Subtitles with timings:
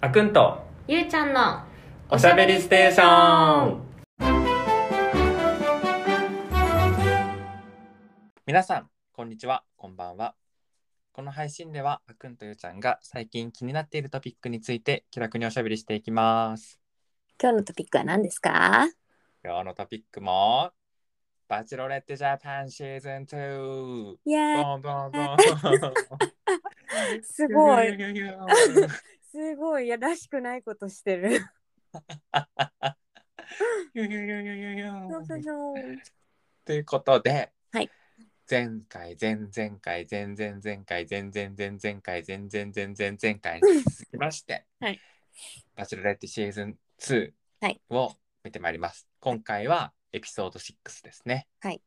[0.00, 1.62] あくんとゆうちゃんの
[2.10, 3.88] おしゃべりステーション。
[8.46, 9.64] 皆さんこんにちは。
[9.76, 10.34] こんばんは。
[11.12, 16.80] この配信ではあくんとゆうちゃんが最近気になっているトピックについて気楽におしゃべりしていきます。
[17.40, 18.86] 今日のトピックは何ですか？
[19.44, 20.70] 今日のトピックも
[21.48, 25.36] バチロレッテジャパンシーズン2いやボンボンボン。
[27.22, 27.88] すごい。
[27.94, 27.98] い
[29.30, 31.40] すごいいやらしくないことしてる
[36.64, 37.90] ということで、はい
[38.50, 44.98] 前回前々回前々前回前々前々回前々前々前回に続きまして、はい
[45.76, 49.06] バチェロレッテシーズン2はいを見てまいります。
[49.20, 51.46] 今回はエピソード6ですね。
[51.60, 51.82] はい。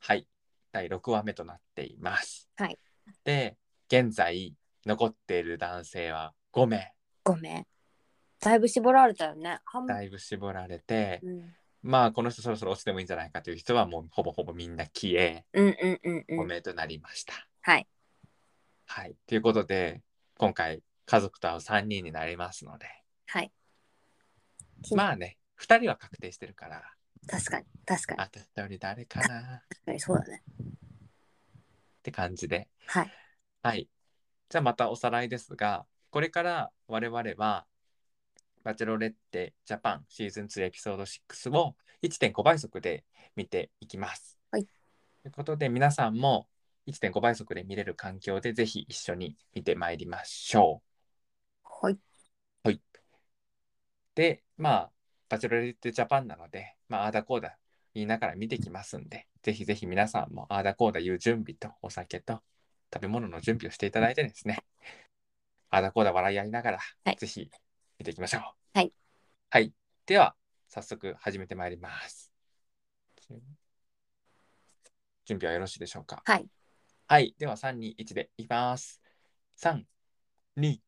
[0.00, 0.26] はい。
[0.72, 2.50] 第6話目となっています。
[2.56, 2.78] はい。
[3.22, 3.56] で、
[3.86, 6.92] 現在残っている男性は5名。
[7.24, 7.66] ごめん。
[8.38, 9.58] だいぶ絞られたよね。
[9.88, 11.52] だいぶ絞られて、うん。
[11.82, 16.40] まあこの人そろそろ落ちてもいいんじゃないかという人はもうほぼほぼみんな消え、うんうんうんうん。
[16.42, 17.34] 5名となりました。
[17.60, 17.88] はい。
[18.86, 19.16] はい。
[19.26, 20.00] ということで、
[20.38, 22.86] 今回家族と会う3人になりますので、
[23.26, 23.50] はい。
[24.94, 26.84] まあね、2人は確定してるから、
[27.26, 28.20] 確かに確かに。
[28.20, 29.62] あと1人誰かな。
[29.68, 30.42] 確かにそうだね。
[30.62, 30.66] っ
[32.04, 32.68] て感じで。
[32.86, 33.10] はい。
[33.64, 33.88] はい。
[34.48, 37.66] じゃあまたおさらいですが、これから我々は、
[38.62, 43.02] バチェロレッテジャパンシーズン2エピソード6を1.5倍速で
[43.34, 44.38] 見ていきます。
[44.52, 44.68] はいと
[45.26, 46.46] いうことで、皆さんも
[46.86, 50.82] 1.5倍速で見れる環境でぜひ一緒に見てまいりましょ
[52.62, 52.68] う。
[52.68, 52.80] はい
[54.14, 54.90] で、まあ、
[55.28, 57.58] バチェロレッテジャパンなので、まあ、あーだこーだ
[57.92, 62.38] 言いながら見てきますんで、ぜひぜひ皆さんもあーだこーだ言う準備とお酒と
[62.94, 64.60] 食べ物の準備をしていただいてですね、
[65.74, 67.50] あーだこーだ笑い合いながら、はいぜひ
[67.98, 68.42] 見ていきましょう。
[68.74, 68.92] はい。
[69.50, 69.72] はい。
[70.06, 70.36] では、
[70.68, 72.32] 早速始めてまいります。
[75.24, 76.22] 準備はよろしいでしょうか？
[76.24, 76.46] はい
[77.08, 77.34] はい。
[77.38, 79.02] では、3、2、1でいきます。
[79.56, 79.84] 3、
[80.56, 80.80] 2、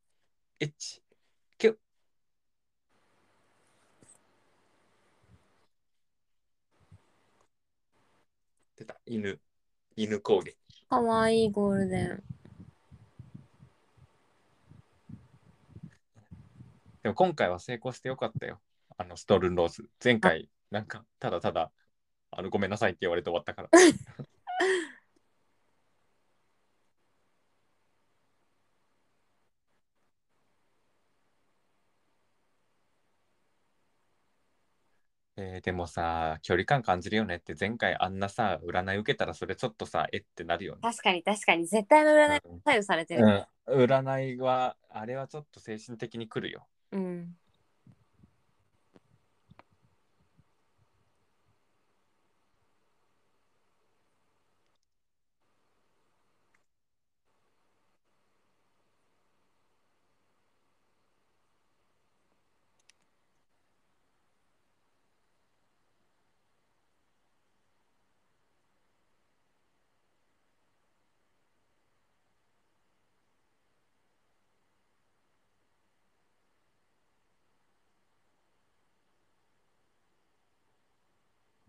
[0.61, 1.03] 1、
[1.59, 1.77] 9。
[8.77, 9.01] 出た。
[9.05, 9.41] 犬。
[9.97, 10.57] 犬攻撃。
[10.89, 12.23] かわいいゴールデン
[17.07, 18.61] でも今回は成功してよかったよ。
[18.99, 19.89] あの、ストールンローズ。
[20.03, 21.71] 前回、なんか、ただただ、
[22.33, 23.69] あの、ごめんなさいって言われて終わったから。
[35.37, 40.81] えーでもさ、距離感感じるよねって前回あんなさ、占い受けたらそれちょっとさ、えってなるよね。
[40.83, 46.67] 確かに確かに絶対の占いうん左右されてるうん、占いは、あれはちょっと精神的にくるよ。
[46.93, 46.97] う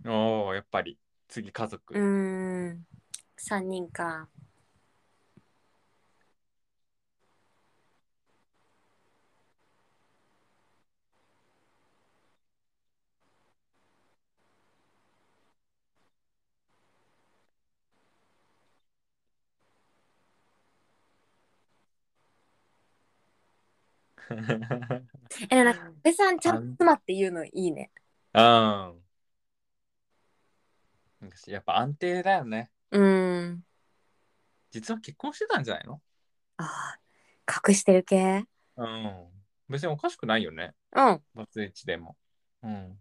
[0.07, 0.97] おお、やっぱり、
[1.28, 1.94] 次家族。
[1.94, 2.85] うーん
[3.38, 4.29] 3人か
[25.50, 27.91] えなんか安倍さんちゃんと妻って言うのいいね
[28.34, 29.06] うん。
[31.22, 32.72] なんかやっぱ安定だよね。
[32.91, 33.63] うん
[34.72, 36.01] 実は結婚してたんじゃないの？
[36.57, 38.45] あー隠してる系？
[38.75, 39.27] うん。
[39.69, 40.73] 別におかしくないよね。
[40.94, 42.15] うんバツイチでも。
[42.63, 43.00] うん。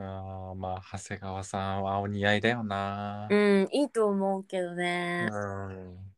[0.00, 3.28] あーまあ、長谷川さんはお似合いだよな。
[3.30, 5.38] うんいいと思うけどねう
[5.68, 6.12] ん。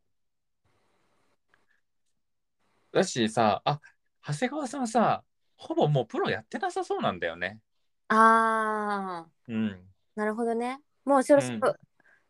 [2.92, 3.80] だしさ、あ、
[4.26, 5.24] 長谷川さんさ、
[5.56, 7.60] ほぼもうプロやってなさそうなんだよね。
[8.08, 9.92] ああうん。
[10.14, 11.74] なるほどねもうそろそろうん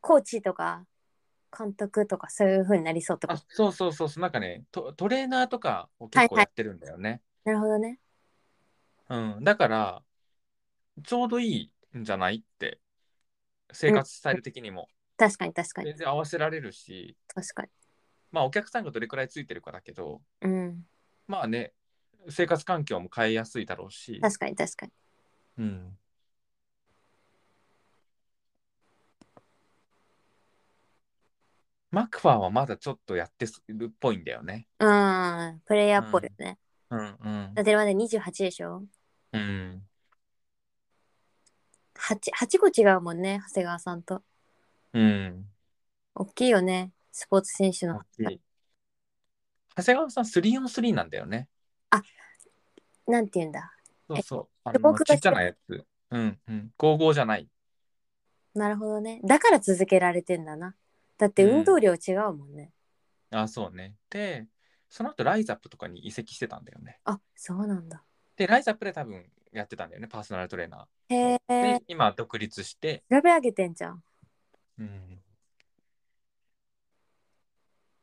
[0.01, 0.85] コーチとか
[1.57, 7.99] 監督とかそういう風になりそうとあそうそうそうそうなんかねトトレーナーとかを結構やってるんだよね、なるほどね。
[9.09, 10.03] うんだから
[11.05, 12.81] ちょうどいいんじゃないって
[13.73, 17.69] 生活スタイル的にも確かに確かに全然合わせられるし確かに。
[18.31, 20.87] まあお客さんがどれくらいついてるかだけどうん。
[21.27, 21.73] まあね
[22.29, 24.93] 生活環境も変えやすいだろうし確かに確かに。
[25.59, 25.99] うん
[31.91, 34.67] マクファーはまだちょっとやってるっぽいんだよね。
[34.79, 35.61] うん。
[35.67, 36.59] プレイヤーっぽいよね。
[36.89, 38.83] うんうんだってまだ28でしょ？
[39.33, 39.83] うん。
[42.03, 44.23] 8, 8個違うもんね、長谷川さんと。
[44.93, 45.47] うん。
[46.15, 48.01] 大きいよね、スポーツ選手の
[49.77, 51.49] 長谷川さん 3on3 なんだよね。
[53.07, 53.73] なんて言うんだ。
[54.09, 54.49] そうそう。
[54.65, 55.85] あのちっちゃなやつ。
[56.11, 56.73] うんうん。
[56.79, 57.49] 55じゃない。
[58.55, 59.21] なるほどね。
[59.25, 60.75] だから続けられてんだな。
[61.19, 62.73] だって運動量違うもんね。
[63.31, 63.95] あ、そうね。
[64.11, 64.47] で、
[64.89, 66.99] その後ライザップとかに移籍してたんだよね。
[67.05, 68.05] あ、そうなんだ。
[68.37, 71.39] で、ライザップで多分やってたんだよね、パーソナルトレーナへー。
[71.49, 71.85] えで、。
[71.87, 74.03] 今独立して、調べ上げてんじゃん。
[74.79, 75.23] うん。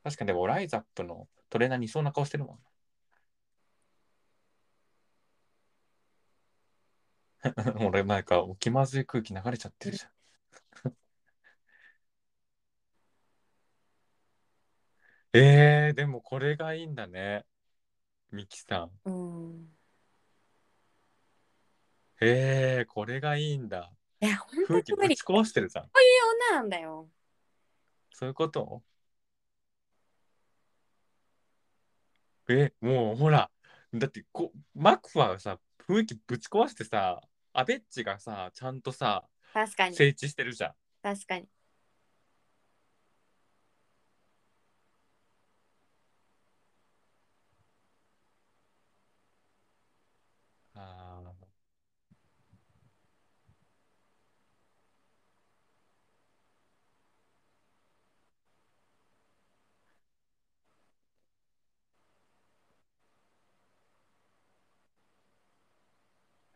[0.03, 2.61] 確かにでもライザップのトレーナーにいそうな顔してるもんな。
[7.87, 10.11] 俺なんか気まずい空気流れちゃってるじゃん。
[15.33, 17.45] えー、でもこれがいいんだね。
[18.31, 19.09] ミキさん。
[19.09, 19.78] うん。
[22.21, 23.91] えー、これがいいんだ。
[24.21, 25.09] いや、本当に無理。
[25.09, 25.89] ぶち壊してるじゃん。
[26.51, 27.09] 女なんだよ。
[28.11, 28.83] そういうこと？
[32.49, 33.49] え、もうほら、
[33.93, 37.21] だってこマクファーがさ、雰囲気ぶち壊してさ、
[37.53, 39.95] アベッチがさ、ちゃんとさ、確かに。
[39.95, 40.73] 整地してるじゃん。
[41.01, 41.47] 確かに。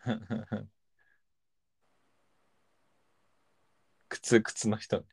[4.07, 5.05] 靴靴の人。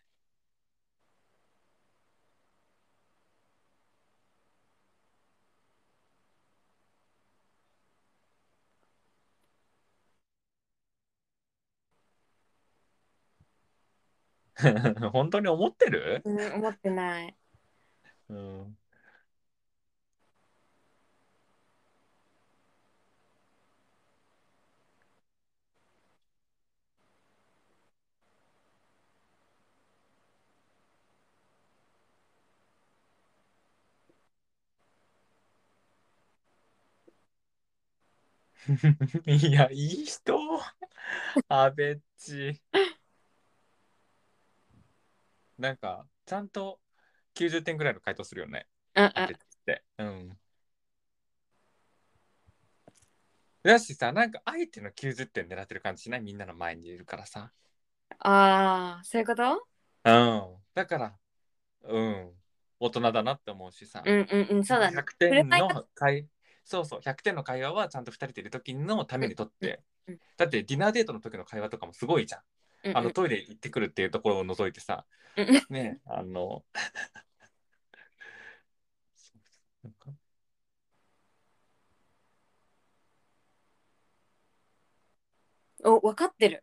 [15.12, 17.37] 本当に思ってる、うん、思ってない。
[18.28, 18.78] うん、
[39.26, 40.38] いや、いい人？
[41.48, 42.60] アベッチ。
[45.58, 46.80] なんか、ちゃんと
[47.34, 48.66] 90点ぐらいの回答するよね。
[48.94, 49.84] うんアベッチって。
[49.98, 50.38] うん。
[53.62, 56.20] だしさ、なんか相手の90点狙ってる感じしない？
[56.20, 57.52] みんなの前にいるからさ。
[58.18, 59.66] ああ、そういうこと？
[60.04, 60.56] うん。
[60.74, 61.18] だから、
[61.82, 62.32] うん。
[62.78, 64.02] 大人だなって思うしさ。
[64.04, 64.96] うんうんうん、そうだね。
[64.96, 66.26] 100点の会
[66.64, 72.40] そうそう100点の会話はちゃんと2人でいる時のためにとって、うんうんだってディナーデートの時の会話とかもすごいじゃん、
[72.85, 72.96] うんうん。
[72.96, 75.04] あのトイレ行ってくるっていうところを除いてさ、
[75.37, 75.49] うん。
[75.49, 76.64] うんねあの。
[85.85, 86.62] お、分かってる。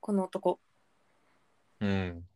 [0.00, 0.60] この男。
[1.80, 2.28] うん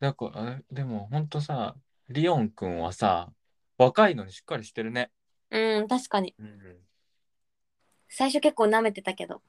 [0.00, 1.74] なんかあでもほんとさ
[2.08, 3.32] リオンくんはさ
[3.78, 5.10] 若いのにしっかりしてるね
[5.50, 6.34] うん、確かに。
[6.38, 6.58] うん
[8.08, 9.42] 最初結構舐めてたけど。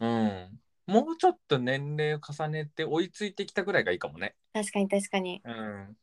[0.00, 4.36] うんもうちょっと年齢を重ねて追いついてきたぐらいがいいかもね。
[4.52, 5.42] 確かに確かに。
[5.44, 5.96] うん。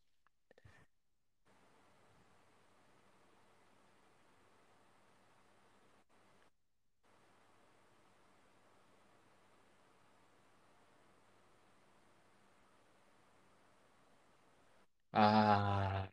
[15.14, 16.12] ああ。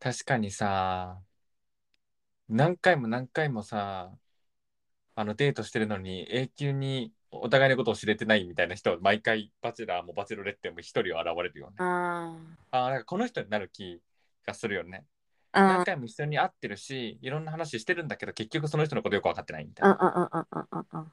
[0.00, 1.20] 確かにさ、
[2.48, 4.12] 何回も何回もさ、
[5.14, 11.74] あのデートしてるのに永久にお互いのことを知れてないみたいな人は毎回バチェラーもバチェロレッテも一人は現れるよね。
[11.78, 12.36] あ
[12.70, 14.00] ああ、なんかこの人になる気
[14.46, 15.04] がするよね。
[15.52, 19.94] あ何回も一緒に会ってるしいろんな話してるんだけど結局その人のことよく分かってないみたいあな。
[19.94, 21.06] ああああああうー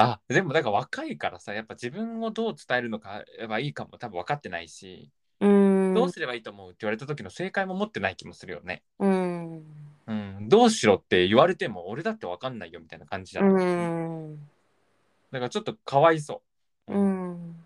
[0.00, 8.82] あでもだから若いからさやっぱ自分をどう伝えるのかはいいかも多分分かってないし、うーんどうすればいいと思うって言われた時の正解も持ってない気もするよね。
[8.98, 9.62] うん
[10.06, 13.42] うん、どうしろって言われても俺だって分かんないよみたいな感じじゃ。
[13.42, 14.36] うんん
[15.30, 16.42] だからちょっとかわいそ
[16.88, 16.92] う。
[16.92, 17.56] うん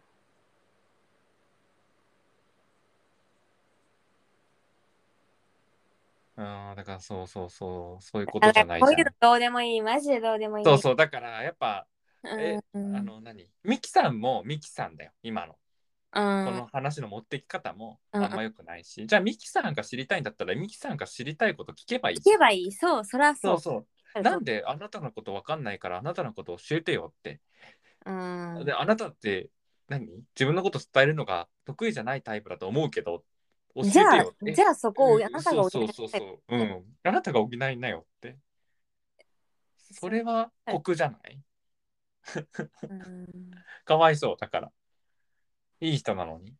[6.36, 9.14] うん、だからそうそうそうそういうことじゃないこういうのじゃん。
[9.20, 11.86] どうでもいいマジでどうでもいいそうそうだからやっぱ
[12.26, 13.48] えうんあの何？
[13.62, 15.52] ミキさんもミキさんだよ今の。
[15.52, 18.24] うこんの話の持ってき方もうん。
[18.24, 22.16] あんま良くないし、じゃあミキさんが知りたいんだったらミキさんが知りたいこと聞けばいい。
[22.18, 22.72] 聞けばいい。
[22.72, 23.54] そうそりゃそう。
[23.56, 23.86] うそそ
[24.20, 24.22] う。
[24.22, 27.40] なんであなたのこと分かんないからあなたのこと教えてよって。
[28.06, 28.64] うん。
[28.64, 29.48] であなたって
[29.88, 30.06] 何？
[30.36, 33.24] 自分のこと伝えるのが得意じゃないタイプだと思うけど
[33.74, 35.24] 教えてじゃあよじゃあそこをうん。
[35.24, 38.36] あなたが補そうそうそうそう、うん、あなたが補いなよって。
[40.00, 41.34] それは酷じゃない？
[41.34, 41.40] うん
[43.84, 44.72] かわいそうだから。
[45.80, 46.54] いい人なのに。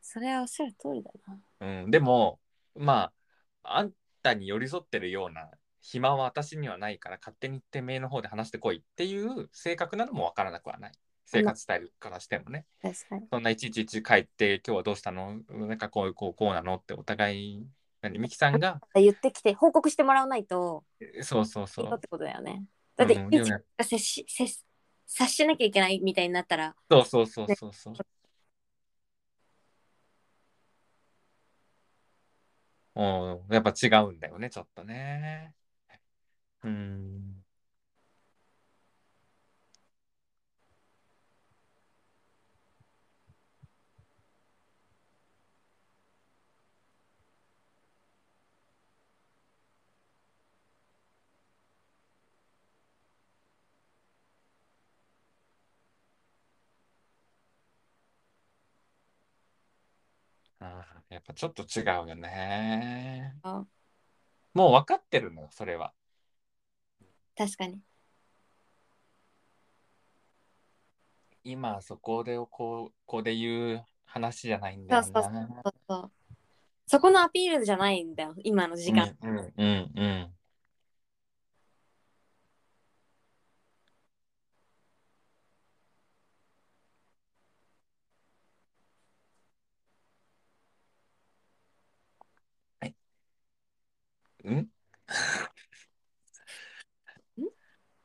[0.00, 1.82] それはおっしゃる通りだな。
[1.82, 2.40] うん、でも
[2.74, 3.12] ま
[3.62, 3.92] ああん
[4.22, 10.92] たに寄り添ってるような暇は私にはないから勝手にてめえの方で話してこいっていう性格なのもわからなくはない。
[11.26, 12.66] 生活スタイルからしてもね。
[12.82, 13.28] 確かに。
[13.30, 15.38] そんないちいちいち帰って今日はどうしたの？
[15.48, 17.66] なんかこうこうこうなのってお互い
[18.02, 20.84] 何ミキさんが言ってきて報告してもらわないと。
[21.22, 21.90] そうそうそう。
[21.94, 22.64] ってことだよね
[23.00, 24.64] だって接し接し
[25.06, 26.76] 察しなきゃいけないみたいになったら。
[26.88, 27.94] そうそうそうそうそう。
[32.96, 33.02] う
[33.50, 35.54] んやっぱ違うんだよねちょっとね。
[36.62, 37.39] うん
[60.60, 63.34] あーやっぱちょっと違うよね。
[63.42, 63.64] あ。
[64.54, 65.92] もう分かってるのよそれは。
[67.36, 67.80] 確かに。
[71.42, 75.06] 今そこでこうここで言う話じゃないんだよな。
[75.06, 76.10] そうそうそうそう。
[76.86, 80.30] そこのアピールじゃないんだよ今の時間、うんうんうんうん
[94.48, 94.68] ん？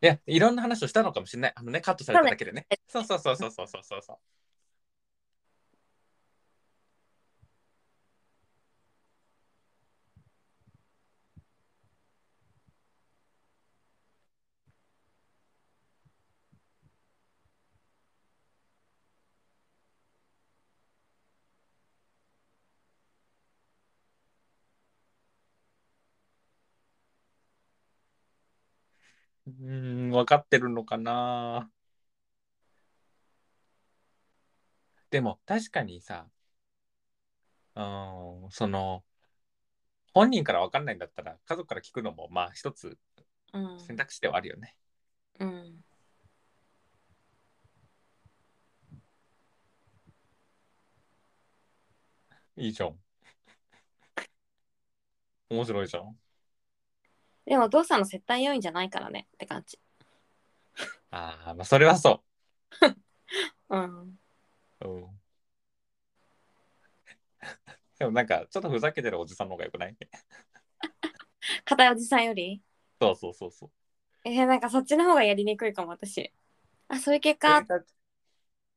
[0.01, 1.53] いや、いろんな話をしたのかもしれない。
[1.55, 2.67] あのね、カットされただけでね。
[2.87, 4.17] そうそうそうそうそうそうそう
[30.15, 31.69] 分かってるのかな。
[35.09, 36.27] でも、確かにさ、
[37.75, 37.81] う
[38.47, 39.03] ん、その、
[40.13, 42.97] 本人から分かんないんだったら、家族から聞くのも、まあ、一つ
[43.53, 44.75] うん選択肢ではあるよね。
[45.39, 45.83] うん
[52.57, 52.95] いいじゃん。
[55.49, 56.15] 面白いじゃん。
[57.45, 59.79] でもお父さんの接待要員じゃないからねって感じ
[61.11, 62.23] ああ、まあ、それはそ
[63.69, 64.19] うん
[64.81, 64.87] う。
[64.87, 65.21] うん。
[67.99, 69.95] でもなんか、ちょっとふざけてるおじさんの方がよくない？
[71.65, 72.61] 片いおじさんより？
[73.01, 73.71] そうそうそうそう。
[74.23, 76.33] えー、なんかそっちの方がやりにくいかも私
[76.87, 77.63] あそういう結果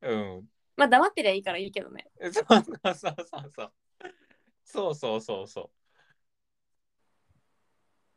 [0.01, 0.49] うん。
[0.77, 2.55] まあ黙ってりゃいいからいいけどねそうそ
[2.91, 4.95] うそうそうそう。
[4.95, 5.69] そうそうそう。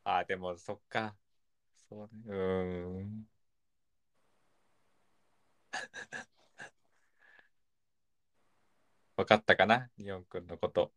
[0.03, 1.15] あー、でもそっか。
[1.89, 2.21] そうね。
[2.27, 3.27] うーん。
[9.17, 9.89] 分かったかな？
[9.97, 10.91] 日オン君のこと。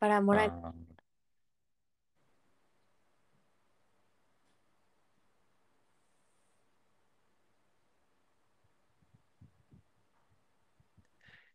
[0.00, 0.50] バラもらえ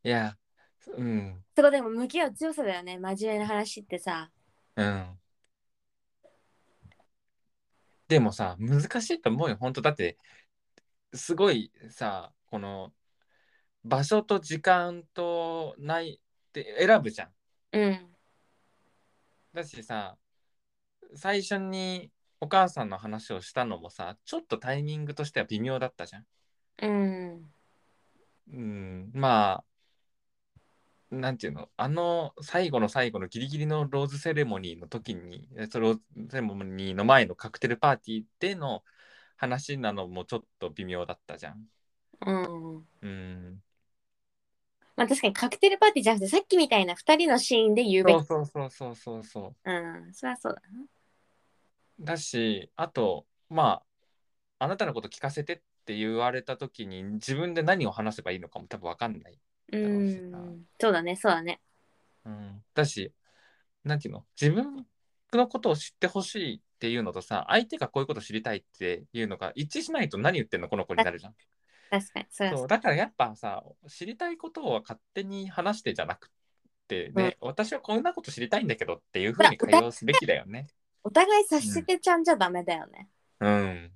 [0.04, 0.38] いや、
[0.96, 1.44] うん。
[1.56, 2.98] そこでも向き合う強さだよね。
[2.98, 4.32] 真面目な話ってさ。
[4.78, 5.20] うん。
[8.08, 10.18] でもさ、難しいと思うよ、本当だって、
[11.14, 12.94] すごいさ、この
[13.84, 17.32] 場所と時間とないって選ぶじゃん。
[17.74, 18.18] うん
[19.54, 20.18] だしさ、
[21.16, 26.26] 最初にお母さんの話をしたのもさ、ちょっとタイミングとしては微妙だったじゃん。
[26.82, 27.52] うん
[28.54, 29.64] うん、まあ、
[31.10, 38.84] なんていうの、あの最後の最後のギリギリのローズセレモニーの時に、えそのローズセレモニーの前のカクテルパーティーでの
[39.38, 41.66] 話なのもちょっと微妙だったじゃん。
[42.26, 43.62] うんうん、
[44.96, 49.72] まあ確かにカクテルパーティーじゃなくてさっきみたいな2人のシーンで言うべきそうそうそうそうそうそう。
[49.72, 50.62] うんそりゃそうだ
[52.00, 53.82] だし、あと、ま
[54.60, 59.40] あ、あなたのこと聞かせてって言われた時に自分で何を話せばいいのかも多分分かんない。
[59.72, 59.78] う。
[59.78, 60.66] ん。
[60.80, 61.60] そうだねそうだね
[62.26, 63.14] うん、だし、
[63.86, 64.86] なんていうの自分
[65.34, 71.36] のことを知ってほしいっていうのとさ、相手がこういうこと知りたいっていうのが一致しないと何言ってんのこの子になるじゃん。
[71.90, 72.26] 確かに。
[72.58, 72.68] そう。
[72.68, 76.30] だからやっぱさ、知りたいことを勝手に話してじゃなく
[76.88, 80.68] て、ね私はこんなこと知りたいんだけどっていうふうに会話をすべきだよね。
[81.04, 83.08] お互い察してちゃんじゃダメだよね、
[83.40, 83.50] うん。
[83.50, 83.92] うん、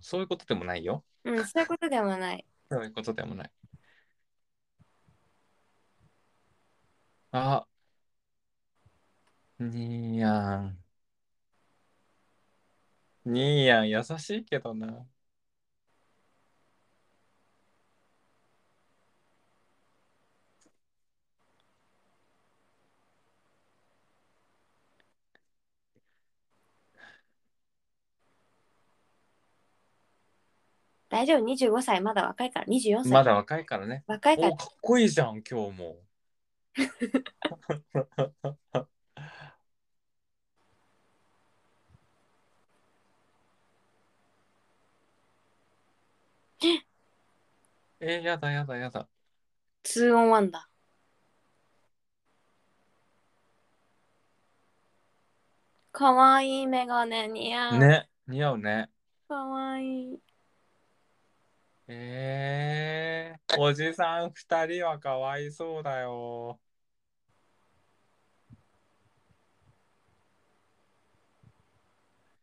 [0.00, 1.04] そういうことでもないよ。
[1.24, 3.50] うん、そういうことでもないそういうことでもない。
[7.32, 7.66] あ、
[9.60, 10.78] にーやん。
[13.24, 15.06] にーやん、優しいけどな。
[31.10, 34.04] 大丈夫？25歳まだ若いから24歳まだ若いからね。
[34.06, 35.96] 若いからお、かっこいいじゃん、今日も。
[48.02, 49.08] えー、やだやだやだ。
[49.84, 50.68] 2オン1だ
[55.90, 58.90] かわいいメガネ似合う、ね、似合うね。
[59.28, 60.29] かわいい
[61.92, 66.60] えー、おじさん二人はかわいそうだよ。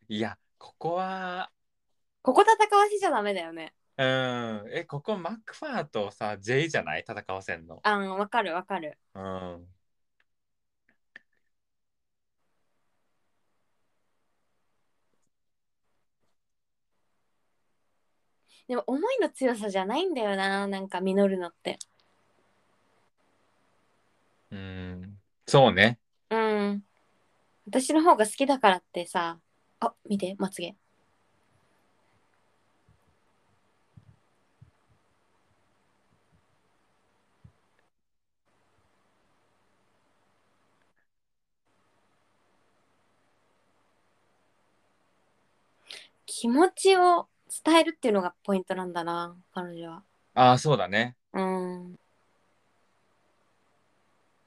[0.09, 1.49] いや、ここは、
[2.21, 7.05] ここ戦わせちゃダメだよねうん、え、ここマックファーとさ、J じゃない？
[7.07, 7.79] 戦わせんの。
[7.83, 9.76] あんわかるわかるうん。
[18.67, 21.79] でも思いの強さじゃないんだよななんか実るのって。
[24.51, 25.99] うん、そうね。
[26.29, 26.83] うん。
[27.67, 29.39] 私の方が好きだからってさ
[29.79, 30.75] あ見てまつげ。
[46.25, 47.27] 気持ちを
[47.65, 51.15] 伝えるっていうのがポイントなんだな彼女はああ、そうだね。
[51.33, 51.95] うん、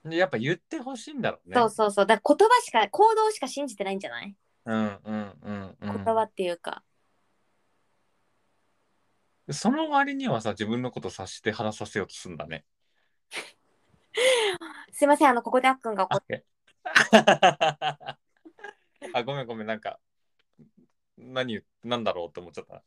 [0.05, 1.55] でやっぱ言ってほしいんだろうね。
[1.57, 4.35] そうそうそうだから言葉しか行動しか信じてないんじゃない、
[4.67, 6.05] うんうんうんうん。
[6.05, 6.83] 言葉っていうか
[9.53, 12.65] その割にはさ、自分のこと察して話させようとするんだね。
[14.93, 16.25] すいませんあのここであっくんが怒っ
[17.11, 18.19] あ、
[19.15, 19.99] あごめんごめん、なんか、
[21.21, 22.83] 何言、なんだろうって思っちゃった。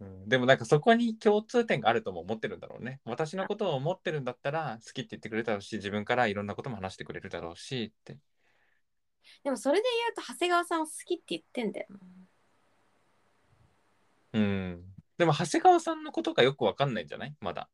[0.00, 3.00] うん、でもなんかそこに共通点があるとも思ってるんだろうね。
[3.04, 8.18] 私のことを思ってるんだったら好きって言ってくれるだろうし、自分からいろんなことも話してくれるだろうしって。
[9.42, 11.98] でもそれで言うと長谷川さんを好きって言ってんだよな
[14.34, 14.84] うん。
[15.16, 17.34] でも長谷川さんのことがよくわかんないんじゃない？
[17.40, 17.70] まだ。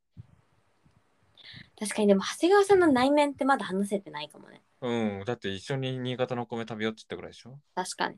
[1.78, 4.62] 確かにでも長谷川さんの内面ってまだ話せてないかもね。
[4.82, 5.24] うん。
[5.24, 7.58] だって一緒に新潟のお米食べようって言ったぐらいでしょ。
[7.74, 8.16] 確かに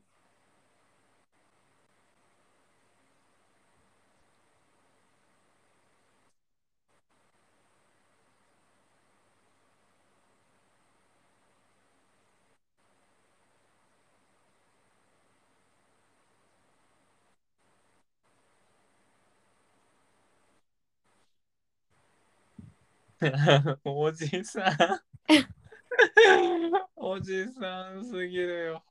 [23.85, 25.01] おじさん。
[26.95, 28.83] おじさんすぎるよ。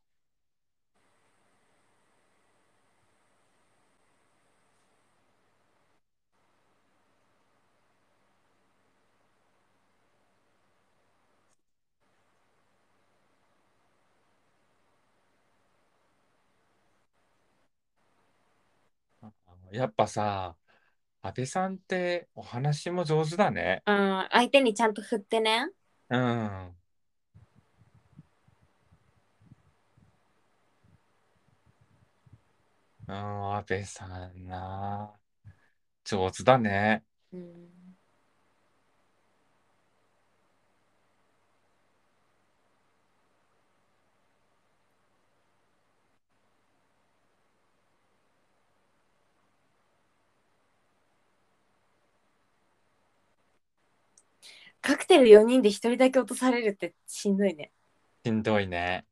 [19.72, 20.56] やっぱさ、
[21.22, 23.82] 安倍さんってお話も上手だね。
[23.86, 25.68] うん、相手にちゃんと振ってね。
[26.10, 26.74] うん。
[33.08, 33.14] うん、
[33.56, 35.12] 安倍さんな。
[36.04, 37.04] 上手だね。
[37.32, 37.81] うん。
[54.82, 57.72] カクテル4人で1人だけ落とされるってしんどいね。
[58.24, 59.06] しんどいね。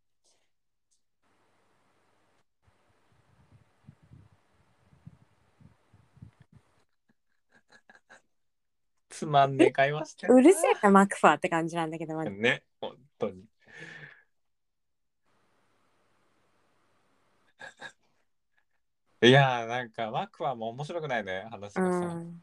[9.09, 13.45] つまんねえ会話してうるせえな、マクファーって感じなんだけど、マジね、本当に。
[19.23, 22.43] いやーなんかワクワも面白くないね話うがさ、ん。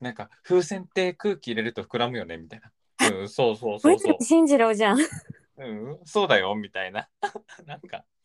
[0.00, 2.72] なんか風船って空気入れると膨らむよねみたいな。
[3.20, 4.12] うんそうそうそうそう。
[4.14, 4.98] 藤進次郎じゃん。
[5.56, 7.08] うんそうだよみたいな。
[7.66, 8.04] なんか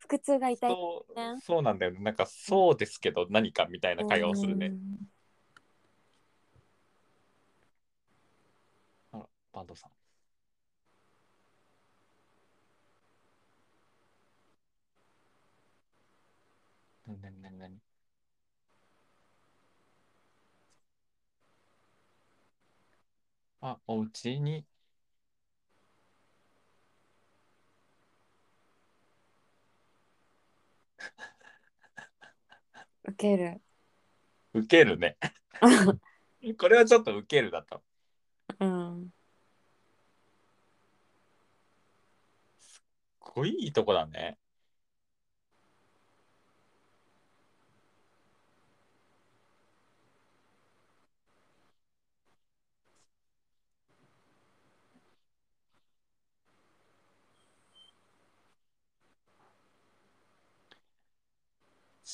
[0.00, 0.70] 腹痛が痛い。
[0.70, 2.00] そうねそうなんだよね。
[2.00, 4.66] なんかそうですけど何かみたいな会話をするね。
[4.66, 5.10] うん。
[9.12, 9.90] あらバンドさん。
[17.06, 17.78] なになになになに
[23.60, 24.64] あ、お家に
[33.04, 33.60] ウケる。
[34.54, 35.16] 受けるね。
[36.58, 37.82] これはちょっと受けるだと。
[38.60, 39.10] うん。
[42.60, 42.82] す
[43.20, 44.38] ごいいいとこだね。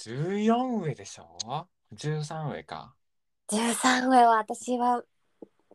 [0.04, 2.94] 14上でしょ ?13 上か。
[3.48, 5.02] 13上は私は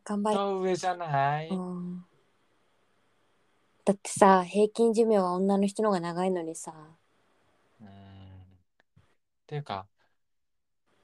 [0.04, 2.06] 頑張り、の上じゃない、うん、
[3.86, 6.72] だってさ平均寿命は女の人の方が長いのにさ。
[7.82, 7.88] うん。
[7.88, 7.90] っ
[9.48, 9.88] ていうか、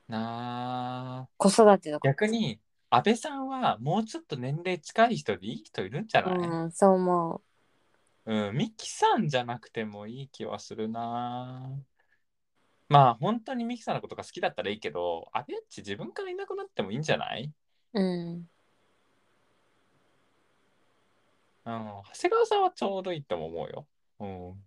[0.08, 2.08] なあ、子育てとか。
[2.08, 2.60] 逆に
[2.92, 7.42] 安倍さんはもうちょっと年齢近い人でいい人いるんじゃない、うんそう思
[8.28, 8.52] う。
[8.52, 11.72] ん、ミキさんじゃなくてもいい気はするな。
[12.88, 17.52] まあ本当にミキさんのことが好きだったらいいけど、アベッチ自分からいなくなってもいいんじゃない？
[17.94, 18.50] うん
[21.68, 23.88] うん、長谷川さんはちょうどいいとも思うよ。
[24.20, 24.66] うん。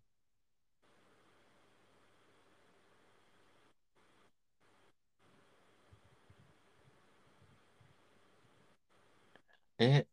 [9.79, 10.09] え、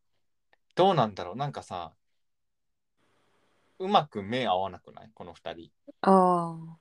[0.75, 1.35] どうなんだろう？
[1.35, 1.95] なんかさ、
[3.79, 5.09] うまく目合わなくない？
[5.13, 5.71] この二人。
[6.01, 6.77] ああ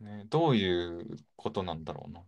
[0.00, 2.22] ね、どういうことなんだろうな。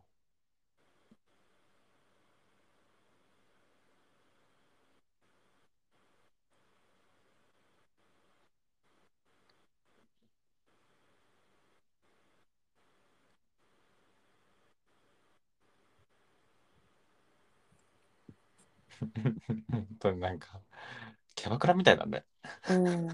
[19.71, 20.61] 本当になんか、
[21.35, 22.25] キャバクラみたいだね。
[22.71, 23.09] うん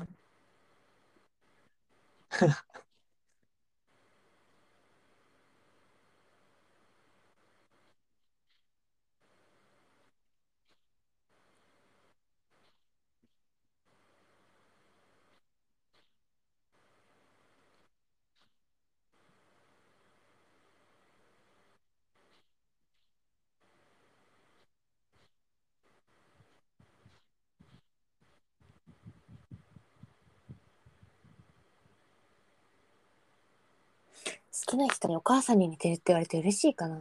[34.50, 36.96] 好きな人にお母さんに似てるって言われて嬉しいかな。
[36.98, 37.00] っ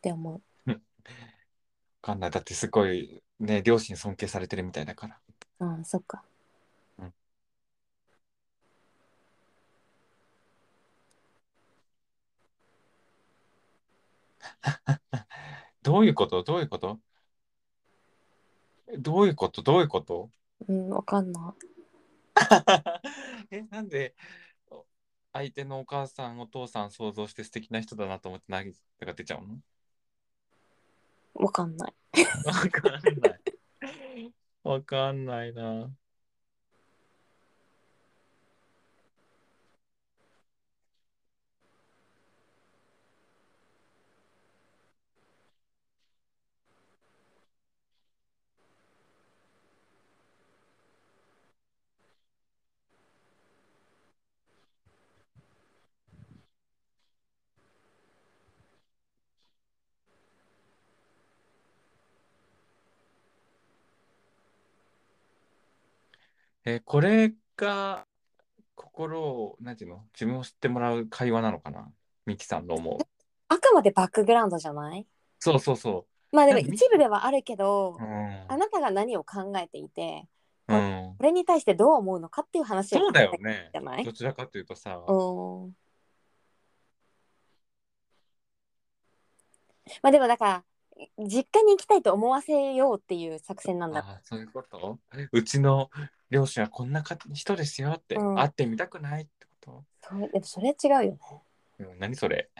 [0.00, 0.70] て思う。
[0.70, 0.76] わ
[2.00, 2.30] かんない。
[2.30, 5.18] だってすごいね、両親尊敬されてるみたいだから。
[5.60, 6.22] うんそっか。
[15.82, 16.42] どういうこと？
[16.42, 17.00] どういうこと？
[18.98, 19.62] どういうこと？
[19.62, 20.30] どういうこと？
[20.68, 21.54] うん、わかんな
[23.50, 24.43] え、なんでお
[25.34, 29.60] 相手のお母さん、お父さん想像して素敵な人だなと思って涙が出ちゃうの？
[31.40, 31.42] い。
[31.42, 31.94] わかんない。
[32.46, 33.40] わかんない。
[34.64, 35.90] わかんないな。
[66.66, 68.06] え、これが
[68.74, 70.04] 心を、なんていうの？
[70.14, 71.92] 自分を知ってもらう会話なのかな？
[72.24, 72.98] ミキさんの思う。
[73.48, 75.06] あくまでバックグラウンドじゃない？
[75.38, 78.02] そうそうそまあでも一部ではあるけどう。
[78.02, 78.44] う、ん。
[78.48, 80.26] あなたが何を考えていて、
[80.68, 81.22] うんこ。
[81.22, 83.70] れに対してどう思うのかっていう話をそうだよね。
[84.02, 84.98] どちらかというとさ。
[85.06, 85.76] うん。
[90.02, 90.64] まあでもだから
[91.18, 94.00] 実家に行きたいと思わせようっていう作戦なんだ。
[94.00, 94.98] ああ、そういうこと？
[95.30, 95.90] うちの
[96.34, 101.18] 両親はこんなか人ですよって、うん会ってみたくないってこそれでもそれ違うよね。
[101.20, 101.42] と、
[101.78, 102.50] うん、何それ？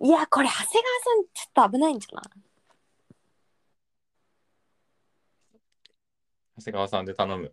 [0.00, 2.24] いやこれ長谷川さんちょっと危ないんじゃない？
[6.58, 7.52] 長谷川さんで頼む。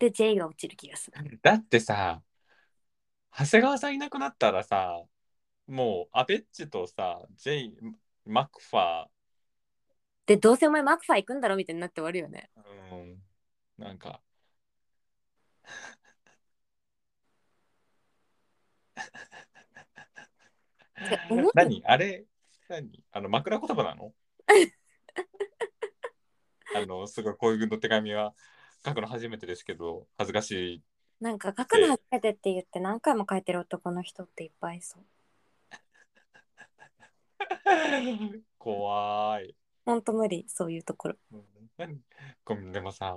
[0.00, 1.38] で J が落ちる気がする。
[1.40, 2.20] だってさ、
[3.30, 5.04] 長谷川さんいなくなったらさ、
[5.68, 7.74] もうアベッチとさ、ジェイ・
[8.26, 9.06] マクファ
[10.26, 12.50] でどうせお前マクファ行くんだろみたいになって終わるよね。
[12.92, 13.22] ー、うん、
[13.78, 14.20] なんか、
[21.54, 21.82] 何？
[21.84, 22.24] あれ？
[22.68, 23.02] 何？
[23.10, 24.12] あの枕言葉なの？
[26.74, 28.34] あのすごい恋文の手紙は
[28.84, 30.82] 書くの初めてですけど恥ずかしい。
[31.20, 35.04] なんか書くの初めてって言って何回も書いてる男の人っていっぱいいそう。
[38.58, 41.16] 怖い、ほんと無理そういうところ。
[42.44, 43.16] ごめんでもさ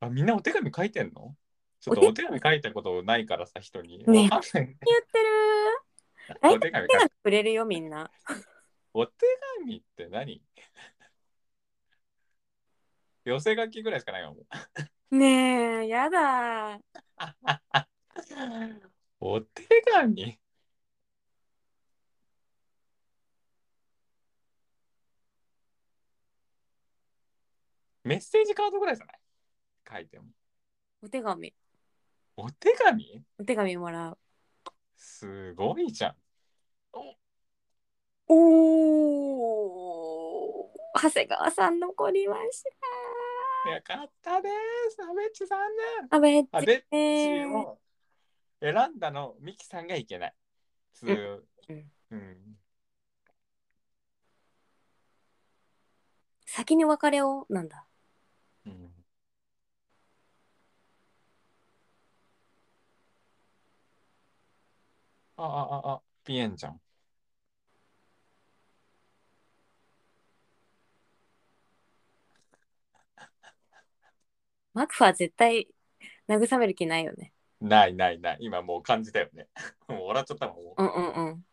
[0.00, 1.34] あみんなお手紙書いてんの？
[1.80, 4.04] ちょっとお手紙書いたことないからさ人に、ね。
[4.06, 4.68] 言ってる
[6.42, 6.88] お手紙
[7.22, 7.30] く。
[7.30, 8.10] れるよみんな。
[8.94, 9.12] お手
[9.58, 10.42] 紙って何？
[13.24, 14.36] 寄せ書きぐらいしかないよ
[15.10, 16.78] ねえやだ。
[19.20, 20.38] お手紙？
[28.04, 29.18] メッセージカードぐらいじゃない？
[29.90, 30.26] 書いても。
[31.02, 31.54] お手紙
[32.36, 33.22] お手紙？
[33.38, 34.18] お手紙もらう。
[34.96, 36.14] すごいじゃん。
[36.92, 37.14] お
[38.28, 38.34] お
[40.94, 42.62] 長谷川さん残りまし
[43.64, 43.70] た。
[43.70, 44.50] よかったで
[44.90, 45.02] す。
[45.02, 45.66] アベッチさんね。
[46.10, 47.78] アベッチねを
[48.60, 50.34] 選んだの、ミキさんがいけない。
[50.92, 52.58] つううんうん。
[56.46, 57.46] 先に別れを？
[57.48, 57.86] なんだ。
[58.66, 59.04] うん
[65.36, 66.80] ああああピエンじゃん。
[74.72, 75.68] マクファー絶対
[76.28, 77.32] 慰める気ないよね。
[77.60, 78.38] ないないない。
[78.40, 79.48] 今もう感じたよね。
[79.88, 80.56] もう笑っちゃったもん。
[80.76, 81.46] うんうんうん。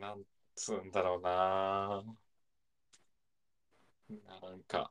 [0.00, 0.22] なん
[0.56, 2.02] つうんだろうな。
[4.08, 4.90] なんか、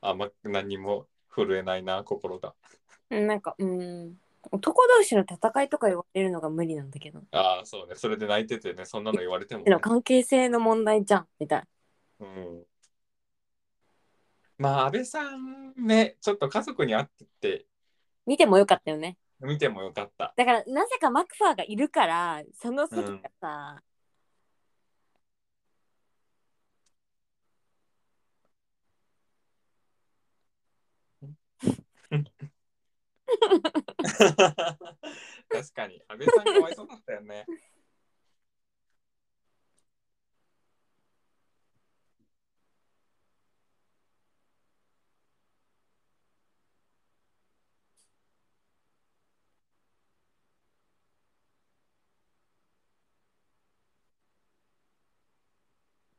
[0.00, 2.54] あんま何も震えないな、心が。
[3.10, 4.16] うんなんかうん
[4.52, 7.20] 男同士の戦いとか言われるのが無理なんだけど。
[7.32, 7.96] ああ、そうね。
[7.96, 9.80] それで泣いててね、そんなの言われても、ねの。
[9.80, 11.62] 関係性の問題じゃんみたい
[12.20, 12.64] うん。
[14.56, 17.66] まあ、安倍さんね、ちょっと家族に会ってて、
[18.26, 19.16] 見てもよかったよね。
[19.40, 20.32] 見てもよかった。
[20.36, 23.82] だからなぜかマクファーがいるからその席がさ、
[35.48, 37.46] 確かに、安倍さんかわいそうだったよね。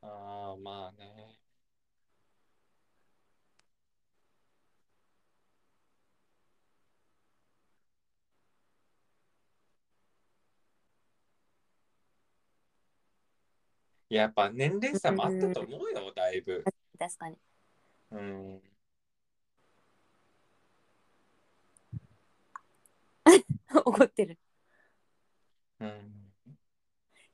[0.02, 1.38] まあね。
[14.08, 16.64] やっぱ年齢差もあったと思うよ、だいぶ。
[16.98, 17.36] 確かに。
[18.10, 18.62] うん。
[23.84, 24.38] 怒ってる。
[25.80, 26.19] うん、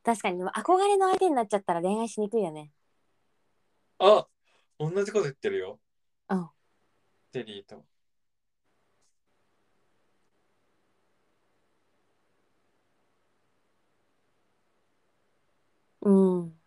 [0.06, 2.70] 確かに、でも憧れの相手になっちゃったら恋愛しにくいよね。
[3.98, 4.24] あ
[4.78, 5.80] 同じこと言ってるよ。
[6.28, 6.48] うん。
[7.32, 7.84] テリーと。
[16.02, 16.60] うん。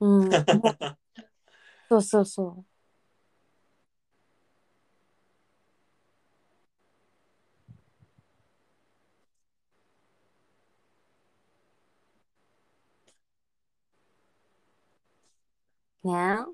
[0.00, 0.30] うん。
[1.90, 2.71] そうそうそう。
[16.04, 16.46] ね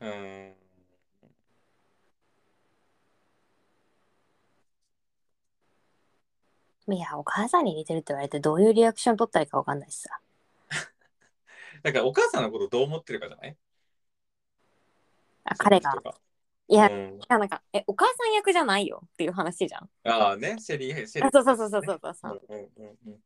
[0.00, 0.54] うん。
[6.86, 10.20] いや、お母さんに似てるって言われてどういうリアクション取ったらいいかわかんないしさ。
[11.82, 13.56] だからお母さんのことどう思ってるかじゃない？
[15.44, 15.96] あ、彼がそ。
[15.96, 16.33] の人
[16.66, 19.90] いや、うん、なんか、え、お母さん役じゃないよっていう話じゃん。
[20.04, 22.42] ああね、シェリー、シェリそうそうそうそうそうそう。
[22.48, 23.18] うんうんうんうん。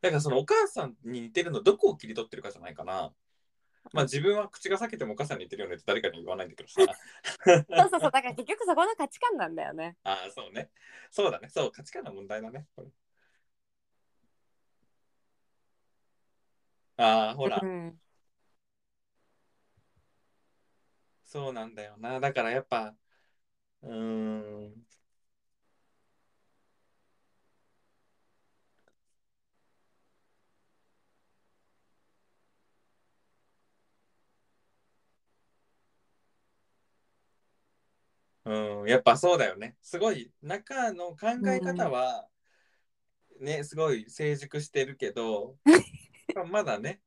[0.00, 3.12] だからそのお母さんに似てるのどこを切り取ってるかじゃないかな。
[3.92, 6.80] まあ自分は口が裂けてもお母さんに似てるよねって誰かに言わないんだけどさ。
[7.44, 8.10] そうそうそう。
[8.10, 9.96] だから結局そこの価値観なんだよね。
[10.04, 10.70] ああ、そうね。
[11.10, 11.48] そうだね。
[11.48, 12.66] そう、価値観の問題だね。
[12.76, 12.88] これ
[16.98, 18.00] ああ、ほら、うん。
[21.36, 22.18] そうなんだよな。
[22.18, 22.94] だからやっぱ、
[23.82, 24.86] うーん。
[38.46, 39.76] うん、やっぱそうだよね。
[39.82, 42.26] すごい、中の考え方は、
[43.38, 45.58] ね、すごい成熟してるけど、
[46.50, 47.02] まだね。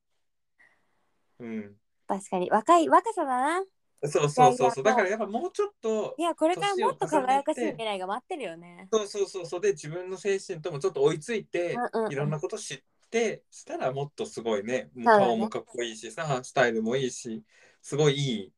[1.40, 1.76] うん。
[2.06, 2.52] 確かに。
[2.52, 3.66] 若い、若さだな。
[4.04, 4.72] そうそうそう。
[4.72, 4.84] そう。
[4.84, 8.88] だからやっぱもうちょっとい、や、これからもっと輝かしい未来が待ってるよね。
[8.92, 9.62] そうそうそうそう。
[9.62, 12.12] で自分の精神ともちょっと追いついて、うんうんうん。
[12.12, 12.82] いろんなこと知っ
[13.12, 14.90] てしたらもっとすごいね。
[15.04, 17.44] 顔もかっこいいしさ、スタイルもいいし
[17.82, 18.54] すごいいい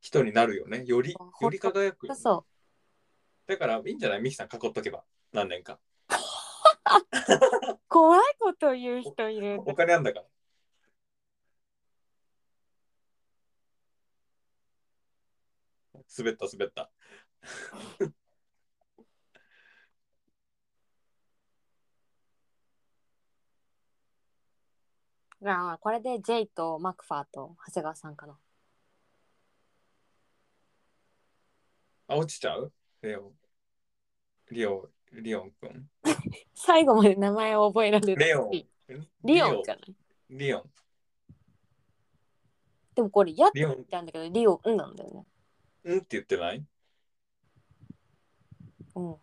[0.00, 0.84] 人になるよね。
[0.86, 2.44] よりより輝くよね、そ
[3.46, 5.04] だからいいんじゃないミキさん囲っとけば。
[5.32, 5.78] 何年か。
[6.10, 6.14] う。
[7.88, 9.60] 怖いこと言う人いる。
[9.64, 9.74] お。
[9.74, 10.26] 金あんだから
[16.16, 16.90] 滑った滑った。
[25.46, 28.38] ああ、これでジェイとマクファーと長谷川さんかな。
[32.06, 32.72] あ落ちちゃう？
[33.02, 33.32] レオ
[34.50, 35.90] リオリオンくん。
[36.54, 38.16] 最後まで名前を覚えられる。
[38.16, 38.50] レオン。
[39.24, 39.62] リオン。
[39.62, 39.94] じゃない
[40.30, 40.70] リオン。
[42.94, 43.74] でもこれ、やってリオン。
[43.74, 45.26] 言ったんだけど、リオンなんだよね。
[45.84, 45.98] うん？
[45.98, 46.64] って言ってない？
[48.94, 49.16] うん。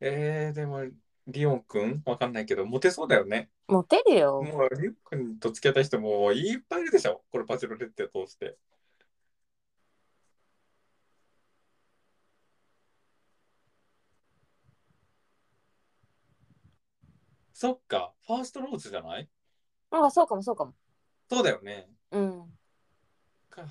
[0.00, 0.84] えー、でも、
[1.28, 2.02] リオンくん？
[2.04, 3.50] わかんないけど、モテそうだよね。
[3.68, 4.42] モテるよ。
[4.42, 7.22] もう、リオンくんと付き合った人もいっぱいいるでしょ？
[7.30, 8.56] これ、バチェロレッテ通して。
[17.62, 19.28] そっか、ファーストローズじゃない？
[19.92, 20.74] なんかそうかもそうかも。
[21.30, 21.88] そうだよね。
[22.10, 22.58] うん。
[23.50, 23.66] か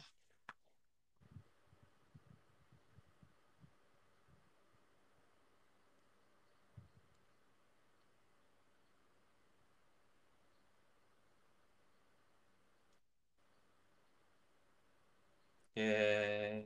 [15.76, 16.66] え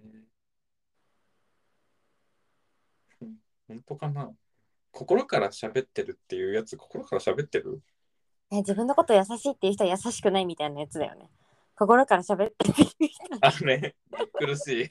[3.22, 3.26] ー、
[3.68, 4.32] 本当かな？
[4.96, 7.82] 心から喋ってるっていうやつ、心から喋ってる？
[8.50, 11.30] え、自分のこと優しいっていう人は優しくないみたいなやつだよね。
[11.76, 13.26] 心から喋ってる人。
[13.42, 13.96] あのね、
[14.36, 14.90] 苦しい。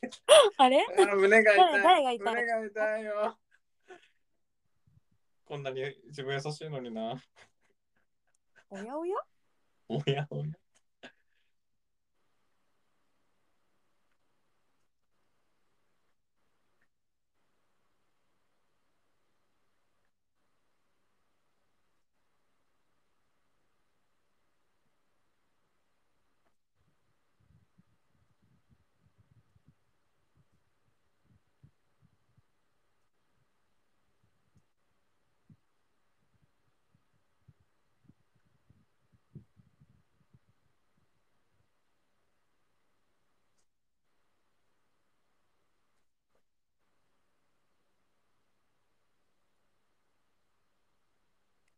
[0.58, 0.84] あれ？
[1.10, 1.82] あ胸が痛い。
[1.82, 3.38] 誰が痛い胸が痛いよ。
[5.46, 7.14] こんなに自分優しいのにな。
[8.68, 9.16] おやおや？
[9.88, 10.44] おやおや。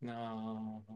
[0.07, 0.93] なあ。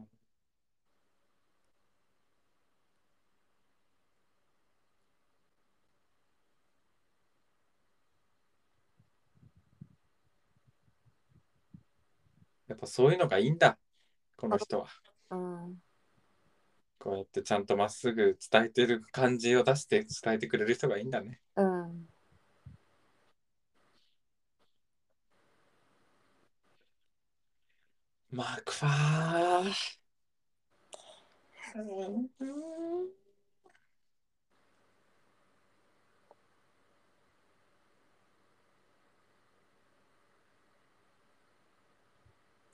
[12.68, 13.78] やっぱそういうのがいいんだ、
[14.36, 14.86] この人は。
[15.30, 15.82] うん。
[16.98, 21.40] こうやってちゃんとまっすぐ伝えてる感じを出して伝えてくれる人がいいんだね。
[21.56, 21.66] うん。
[28.32, 29.72] マークファー。
[31.74, 33.12] うん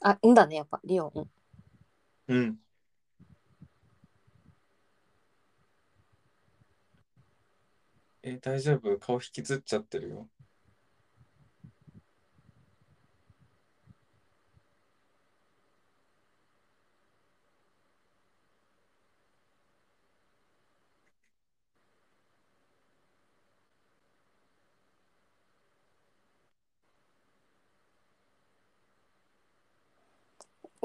[0.01, 1.29] あ、んだね、やっぱ、リオン。
[2.29, 2.61] うん。
[8.23, 8.97] え、大丈夫？
[8.99, 10.29] 顔引きずっちゃってるよ。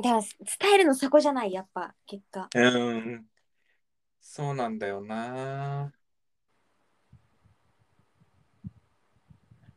[0.03, 0.19] だ
[0.59, 2.49] 伝えるのそこじゃない、やっぱ、結果。
[2.53, 3.25] うん。
[4.19, 5.93] そうなんだよな。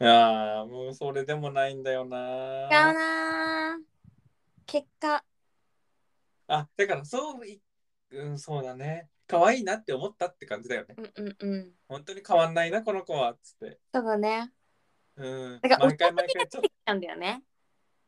[0.01, 2.17] ああ、もうそれでもないんだよな。
[2.17, 3.83] 違うなー
[4.67, 5.25] 結果。
[6.49, 7.61] あ、だからそうい、
[8.11, 9.09] うん、そうだね。
[9.27, 10.97] 可愛いなって思ったって感じだよね。
[10.99, 11.73] うんうんうん。
[11.89, 13.79] 本当に変わんないな、この子は、つって。
[13.95, 14.53] そうだね。
[15.17, 15.61] うん。
[15.63, 16.71] だから毎回毎回ちょっと。
[16.85, 17.43] なんだよね。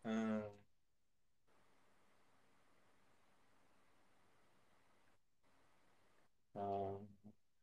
[0.05, 0.43] うん。
[0.43, 0.59] あー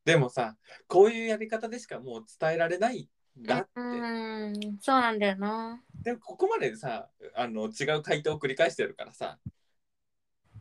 [0.04, 0.56] でもさ、
[0.88, 3.70] こういうやり方でしかもう伝えられないんだって。
[3.76, 5.82] うん、そうなんだよな。
[6.06, 9.40] でもここまでさあの違う回答を繰り返してるからさ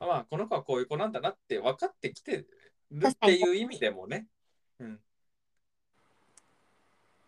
[0.00, 2.46] まあこの子はこういう子なんだなって分かってきて
[2.90, 4.26] るっていう意味でもね、
[4.78, 5.00] うん、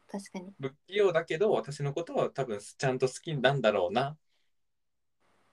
[0.08, 0.54] 確かに。
[0.58, 4.16] 不器用だけど私のことは多分ちゃんと好きなんだろうな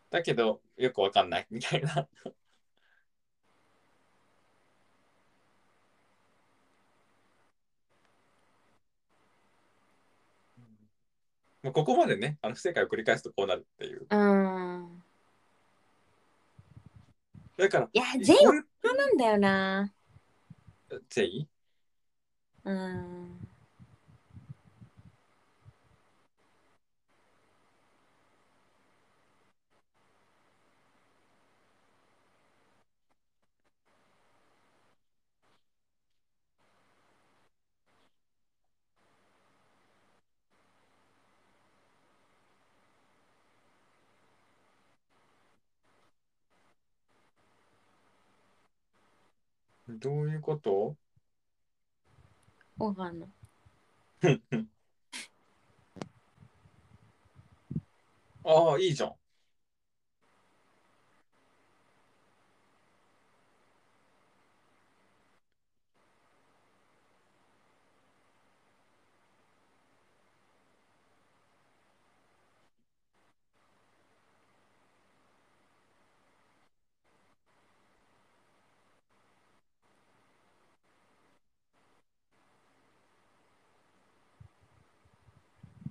[0.09, 2.07] だけどよく分かんないみたいな
[11.63, 15.03] もうここまでねあの不正解を繰り返すとこうなるっていううん。
[17.57, 19.93] だからいや、ジェイはこういうそうなんだよな。
[21.09, 21.47] ジェイ
[22.65, 23.47] うん。
[49.93, 50.97] どういうこと？
[52.77, 53.29] わかんない。
[58.45, 59.13] ああいいじゃん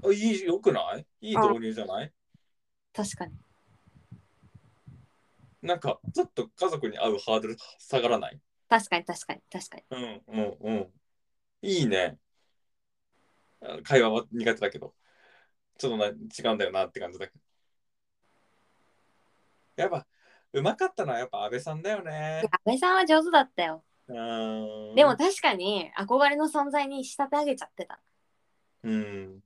[0.04, 1.06] あいいよくない？
[1.20, 2.12] いい導入じゃない？
[2.92, 3.32] 確かに。
[5.62, 8.40] なんかちょっと家族に会うハードル下がらない？
[8.68, 9.84] 確かに確かに確かに。
[9.90, 10.92] うんうんうん。
[11.62, 12.18] いいね。
[13.60, 14.94] あ会話は苦手だけど。
[15.78, 16.12] ちょっとな違
[16.52, 17.40] うんだよなって感じだけど。
[19.76, 20.06] やっぱ
[20.52, 22.42] うまかったのはやっぱ安倍さんだよね。
[22.44, 23.84] 安倍さんは上手だったよ。
[24.08, 24.94] うーん。
[24.94, 28.00] でも確かに憧れの存在に仕立て上げちゃってた。
[28.82, 29.42] うん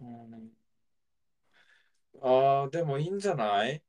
[0.00, 0.52] うん、
[2.22, 3.82] ああ、でもいいんじゃない？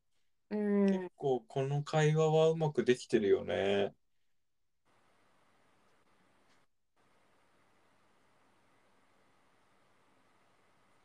[0.52, 0.86] うん。
[0.88, 3.94] 結構この会話はうまくできてるよね。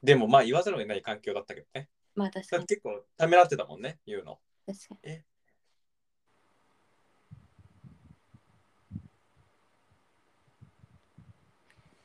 [0.02, 1.88] でもまあ言わざるを得ない環境だったけどね。
[2.14, 2.60] まあ確かに。
[2.60, 4.38] だって結構ためらってたもんね、言うの。
[4.66, 5.00] 確かに。
[5.04, 5.24] え？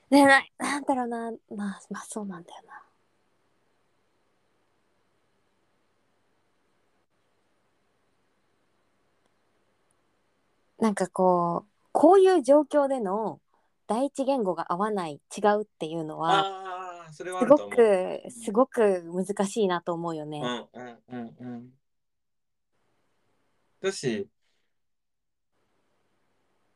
[0.10, 1.32] ねななんだろうな。
[1.56, 2.89] まあまあそうなんだよな
[10.80, 13.40] なんかこうこういう状況での
[13.88, 16.46] 第一言語が合わない違うっていうのは
[17.12, 17.58] すご。
[17.70, 20.42] くすごく難しいなと思うよね。
[20.74, 21.70] うんうんうんうん。
[23.82, 24.28] だし、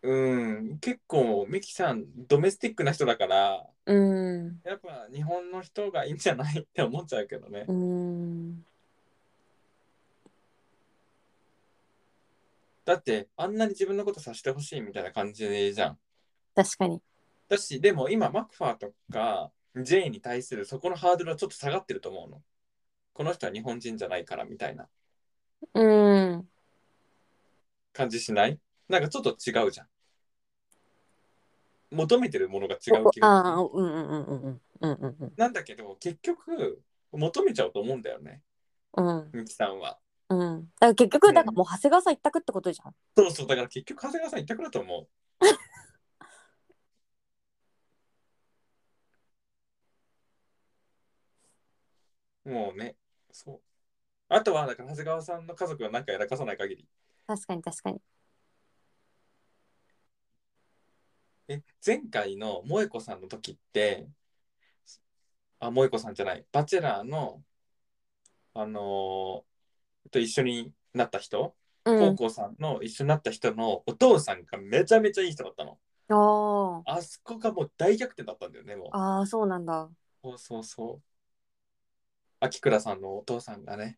[0.01, 7.66] うん、結構ミキさんドメスティックな人だから、うんやっぱ日本の人がいいんじゃないって思っちゃうけどね。
[7.68, 8.66] うん
[12.86, 15.97] だってあんなに自分のことさしてほしいみたいな感じじゃん。
[16.55, 17.01] 確かに。
[17.47, 22.41] だし、でも今マクファーとか J に対するそこのハードルはちょっと下がってると思うの。
[23.13, 24.88] この人は日本人じゃないからみたいな
[25.75, 26.49] うん
[27.93, 28.59] 感じしない？
[28.89, 29.88] なんかちょっと違うじゃん。
[31.91, 36.81] 求めてるものが違う気がああうんうんうんうんうんうんうんなんだけど結局
[37.11, 38.41] 求めちゃうと思うんだよね、
[38.97, 39.99] うんミキさんは。
[40.39, 42.95] うんだから結局だからもう長谷川さん一択ってことじゃん。
[43.15, 45.07] そうそう、だから結局長谷川さん一択だと思う。
[52.49, 52.95] もうね、
[53.31, 53.61] そう。
[54.29, 56.88] あとは、だから長谷川さんの家族が何かやらかさない限り。
[57.27, 58.01] 確かに確かに。
[61.47, 64.07] え、前回の萌子さんの時って、
[65.59, 67.43] あ、萌子さんじゃない、バチェラーの、
[68.53, 69.53] あのー
[70.12, 72.16] と一緒になった人、うん。
[72.16, 75.78] 高校さんの一緒になった人のお父さんがめちゃめちゃいい人だったの。
[76.10, 78.88] ああそこがもう大逆転だったんだよね、もう。
[78.91, 79.89] あああそうなんだ。
[80.24, 81.01] そうそうそう。
[82.39, 83.97] 秋倉さんのお父さんがね。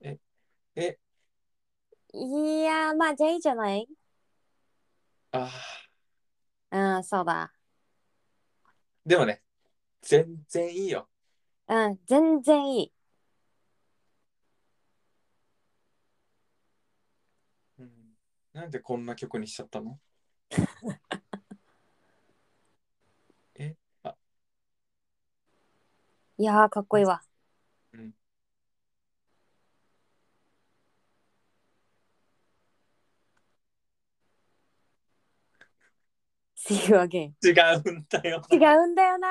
[0.00, 0.18] え、
[0.74, 0.98] え、
[2.14, 3.86] いやーまあじゃあいいじゃない？
[5.32, 5.50] あ
[6.70, 7.52] うんそうだ。
[9.06, 9.42] ーでもね、
[10.02, 11.08] 全然いいよ。
[11.68, 12.92] うん全然いい。
[17.78, 17.90] うん、
[18.52, 19.98] なんでこんな曲にしちゃったの？
[23.54, 24.16] え、あ、
[26.38, 27.22] いやーかっこいいわ。
[27.92, 28.14] うん。
[36.56, 37.34] See you again.
[37.42, 37.50] 違
[37.84, 38.76] うんだよ違な。
[38.76, 39.28] うんだよな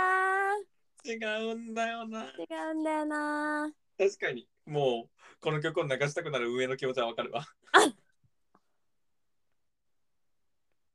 [1.06, 1.18] 違
[1.52, 2.22] うんだよな。
[2.26, 2.26] ー。
[2.50, 7.46] 違うんだよな確かに、もう、この曲を流したくなる上の気持ちはわかるわ。
[7.74, 7.94] ー。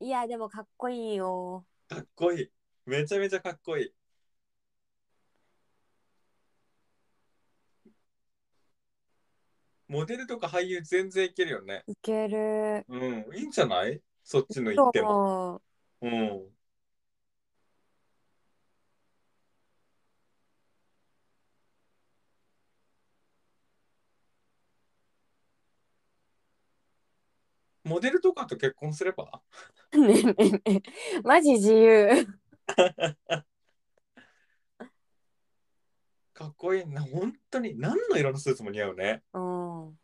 [0.02, 1.66] いやでもかっこいいよ。
[1.88, 2.50] かっこいい。
[2.86, 3.94] めちゃめちゃかっこいい。
[9.88, 11.82] モデルとか俳優全然いけるよね。
[11.86, 12.84] いける。
[12.88, 14.00] うん、いいんじゃない？
[14.24, 15.60] そっちの言っても。
[16.00, 16.08] そう。
[16.08, 16.59] うん。
[27.90, 29.42] モデルとかと結婚すれば？
[29.92, 30.80] ねえねえねえ
[31.24, 32.08] マジ自由。
[36.32, 37.02] かっこいいな。
[37.02, 39.22] 本当に何の色のスーツも似合うね。
[39.34, 39.98] うん。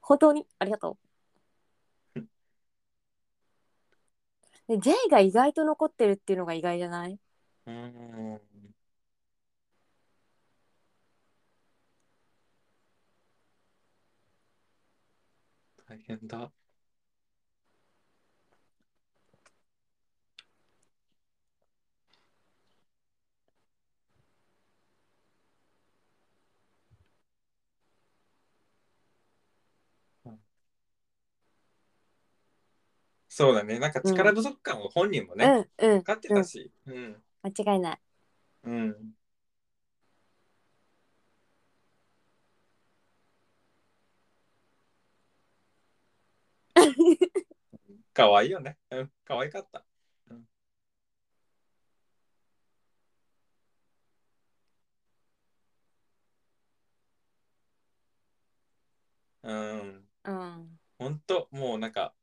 [0.00, 0.96] 本当にありがと
[2.14, 2.20] う。
[4.68, 7.18] で J が意外と残ってるっていうのが意外じゃない？
[7.66, 8.40] うん。
[15.90, 16.52] 大変だ。
[33.28, 33.78] そうだね。
[33.78, 36.70] なんか力不足感を本人もね、うんうん分かってたし。
[36.86, 37.22] うん。
[37.42, 38.00] 間違いない。
[38.64, 39.14] うん。
[48.12, 48.78] かわいいよね。
[48.90, 49.84] うん、かわいかった。
[50.30, 50.48] うん、
[59.42, 60.08] うん。
[60.24, 60.80] うん。
[61.50, 62.14] もうなんか、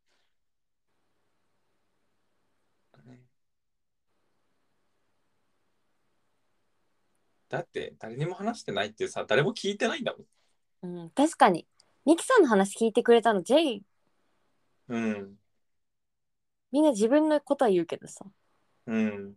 [7.50, 10.16] だって誰にも話してないってさ、誰も聞いてないんだ
[10.82, 11.02] もん。
[11.02, 11.68] うん、確かに。
[12.06, 13.84] ミキさんの話聞いてくれたの、ジェイ。
[14.90, 15.40] うん。
[16.78, 18.24] みんな自分のことは言うけどさ。
[18.86, 19.34] うん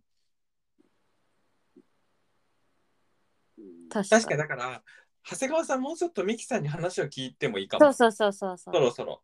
[3.89, 4.23] 確かに。
[4.23, 4.83] 確かにだから
[5.25, 8.71] 長谷川さんもうちょっとミキさんに話を聞いてもいいかもそうそうそうそうそ。
[8.71, 9.23] そうろそろ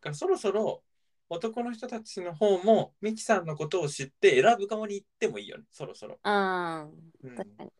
[0.00, 0.82] だからそろそろ
[1.28, 7.70] 男の人たちの方もミキさんのことを知って選ぶ側に行ってもいいよねそろそろ、うん、うん確かに。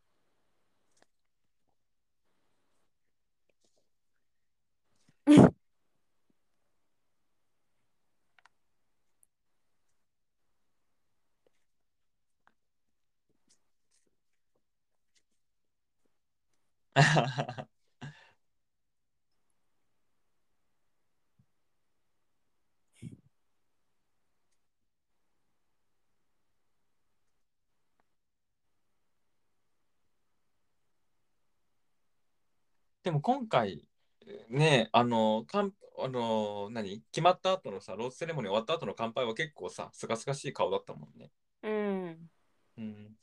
[33.02, 33.84] でも今回
[34.48, 41.30] ねあのかんあの何決まった後のさロースセレモニー終わった後の乾杯は結構さすがすがしい顔だったもんね。
[41.62, 42.30] うん。
[42.78, 43.16] うん、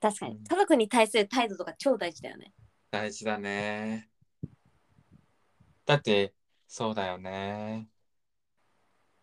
[0.00, 0.44] 確かにうん。
[0.44, 2.52] 家族に対する態度とか超大事だよね。
[2.90, 4.11] 大事だね。
[5.84, 6.34] だって
[6.66, 7.88] そうだよね。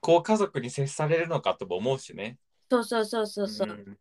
[0.02, 2.38] こう家族に接されるのかとも思うしね。
[2.70, 3.68] そうそうそうそうそう。
[3.68, 3.98] ん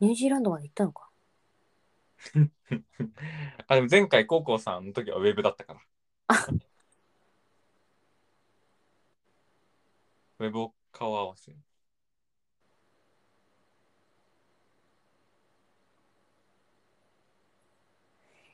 [0.00, 1.11] ニュージーランドまで行ったのか。
[3.66, 5.80] あでも前回高校さんの時はウェブだったから。
[10.38, 11.52] ウェブを顔合わせ。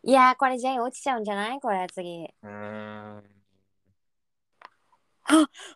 [0.04, 1.60] いやー、これジェイ落ちちゃうんじゃない？
[1.60, 2.24] これ次。
[2.42, 3.24] うーん。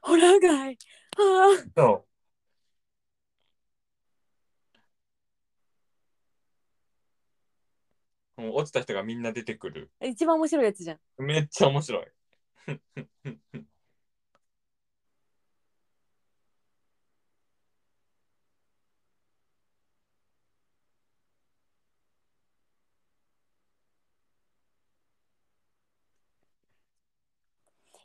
[0.00, 0.78] ホラー街。
[1.16, 1.18] あ
[1.76, 2.11] そう。
[8.42, 9.90] もう落ちた人がみんな出てくる。
[10.00, 10.98] あ、一番面白いやつじゃん。
[11.18, 12.06] めっちゃ面白い。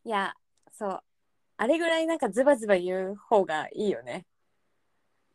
[0.06, 0.36] いや、
[0.72, 1.04] そう。
[1.58, 4.28] あれぐらいなんかズバズバ言う方がいいよね。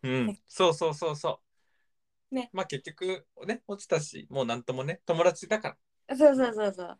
[0.04, 1.51] うん、そうそうそうそう。
[2.34, 2.50] ね。
[2.52, 5.76] まあ結局ね、落ちたし、もうなんともね、友達だか
[6.08, 6.16] ら。
[6.16, 6.98] そうそうそうそう。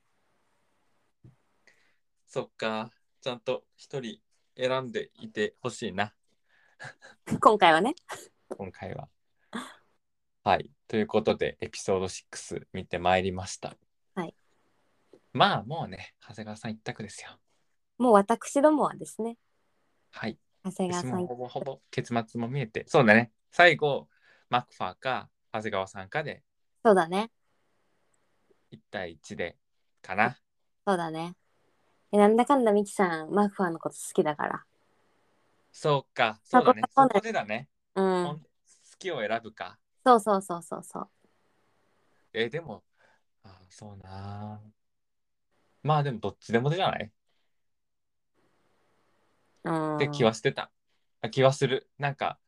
[2.27, 4.21] そっか、ちゃんと一人
[4.57, 6.15] 選んでいてほしいな、
[7.41, 7.95] 今回はね。
[8.49, 9.09] 今回は。
[10.45, 10.71] はい。
[10.89, 13.77] ということで、エピソード6見てまいりました。
[14.15, 14.35] はい。
[15.33, 17.39] まあもうね、長谷川さん一択ですよ。
[17.99, 19.39] もう私どもはですね、
[20.11, 20.39] はい。
[20.65, 21.37] 長谷川さんほ。
[21.37, 23.33] ぼほぼ結末も見えて、そうだね。
[23.51, 24.09] 最後、
[24.53, 26.45] マクファーか長谷川さんかで
[26.85, 27.31] そうだね。
[28.71, 29.57] 1対1で
[30.01, 30.39] かな。
[30.87, 31.35] そうだね。
[32.13, 34.65] えなんだかんだミキさん、マクファーのこと好きだから。
[35.73, 36.83] そうか、そうだね。
[36.95, 37.69] そだそうこでだね。
[37.97, 38.41] うほんん。
[38.41, 38.49] 好
[38.99, 39.79] きを選ぶか。
[40.05, 41.11] そうそうそうそうそう。
[42.33, 42.85] えーでも、
[43.45, 44.71] あーそうなー。
[45.85, 47.05] まあでもどっちでもじゃない？
[49.65, 49.73] うん。
[49.73, 50.71] って気はしてた。
[51.21, 51.89] あ気はする。
[51.99, 52.39] なんか、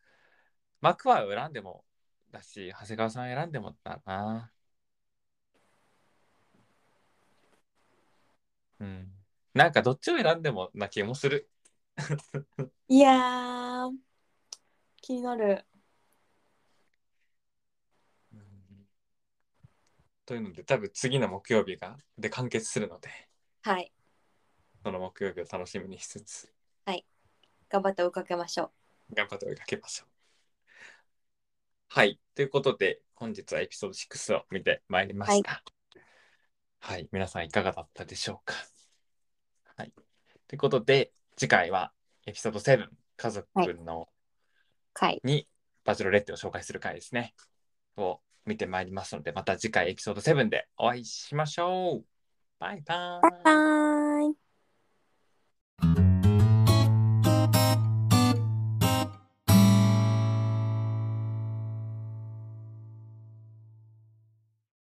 [0.80, 1.84] マクワを選んでも
[2.34, 4.52] だし、長谷川さん選んでもだな。
[8.80, 9.12] うん。
[9.54, 11.48] なんかどっちを選んでもな気もする。
[12.88, 13.96] いやー、
[15.00, 15.64] 気になる。
[18.32, 18.88] うん
[20.26, 23.10] というので、多分次の木曜日がで完結するので、
[23.62, 23.92] はい。
[24.82, 26.54] その木曜日を楽しみにしつつ、
[27.74, 28.70] 頑張って追いかけましょ
[29.10, 29.14] う。
[29.14, 30.13] 頑張って追いかけましょう。
[31.88, 32.18] はい。
[32.34, 35.62] ということで、本日はエピソード6を見てまいりました。
[36.80, 37.08] はい。
[37.12, 38.54] 皆さんいかがだったでしょうか？
[39.76, 39.92] はい。
[40.48, 41.92] ということで、次回は
[42.26, 43.48] エピソード7、家族
[43.84, 44.08] の
[44.94, 45.20] はい。
[45.24, 45.48] に
[45.84, 47.34] バチェロレッテを紹介する回ですね。
[47.96, 52.04] を見てまいりますので、また次回エピソード7でお会いしましょう。
[52.58, 54.03] バイバーイバイバーイ。